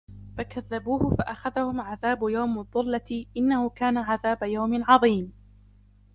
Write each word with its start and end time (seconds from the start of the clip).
فَكَذَّبُوهُ 0.37 1.15
فَأَخَذَهُمْ 1.15 1.81
عَذَابُ 1.81 2.19
يَوْمِ 2.23 2.59
الظُّلَّةِ 2.59 3.25
إِنَّهُ 3.37 3.69
كَانَ 3.69 3.97
عَذَابَ 3.97 4.43
يَوْمٍ 4.43 4.83
عَظِيمٍ 4.87 5.33